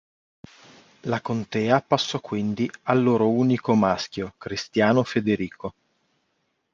La 1.01 1.21
contea 1.21 1.79
passò 1.79 2.19
quindi 2.21 2.67
al 2.85 3.03
loro 3.03 3.29
unico 3.29 3.75
maschio 3.75 4.33
Cristiano 4.39 5.03
Federico. 5.03 5.75